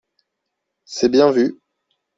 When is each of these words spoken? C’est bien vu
C’est 0.83 1.09
bien 1.11 1.29
vu 1.29 1.59